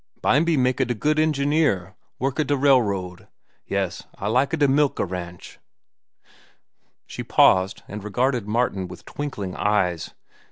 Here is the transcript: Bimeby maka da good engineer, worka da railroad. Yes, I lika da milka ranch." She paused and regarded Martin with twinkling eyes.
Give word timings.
Bimeby 0.19 0.57
maka 0.57 0.83
da 0.83 0.95
good 0.95 1.19
engineer, 1.19 1.93
worka 2.19 2.43
da 2.43 2.55
railroad. 2.57 3.27
Yes, 3.67 4.01
I 4.15 4.29
lika 4.29 4.57
da 4.57 4.65
milka 4.67 5.05
ranch." 5.05 5.59
She 7.05 7.21
paused 7.21 7.83
and 7.87 8.03
regarded 8.03 8.47
Martin 8.47 8.87
with 8.87 9.05
twinkling 9.05 9.55
eyes. 9.55 10.15